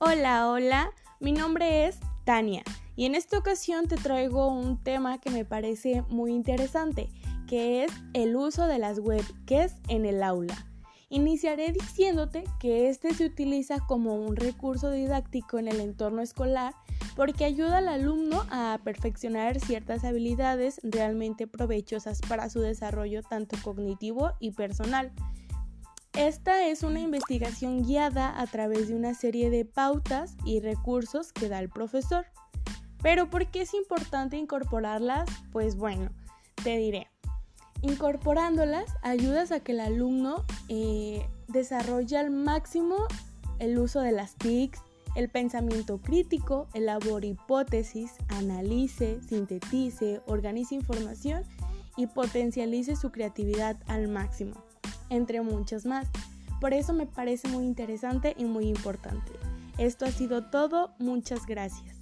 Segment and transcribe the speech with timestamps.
[0.00, 2.62] Hola, hola, mi nombre es Tania
[2.94, 7.10] y en esta ocasión te traigo un tema que me parece muy interesante,
[7.48, 10.68] que es el uso de las webcams en el aula.
[11.08, 16.74] Iniciaré diciéndote que este se utiliza como un recurso didáctico en el entorno escolar
[17.16, 24.30] porque ayuda al alumno a perfeccionar ciertas habilidades realmente provechosas para su desarrollo tanto cognitivo
[24.38, 25.10] y personal.
[26.14, 31.48] Esta es una investigación guiada a través de una serie de pautas y recursos que
[31.48, 32.26] da el profesor.
[33.02, 35.28] Pero ¿por qué es importante incorporarlas?
[35.52, 36.10] Pues bueno,
[36.64, 37.08] te diré.
[37.82, 42.96] Incorporándolas ayudas a que el alumno eh, desarrolle al máximo
[43.60, 44.80] el uso de las TICs,
[45.14, 51.44] el pensamiento crítico, elabore hipótesis, analice, sintetice, organice información
[51.96, 54.67] y potencialice su creatividad al máximo
[55.10, 56.06] entre muchas más.
[56.60, 59.32] Por eso me parece muy interesante y muy importante.
[59.78, 61.96] Esto ha sido todo, muchas gracias.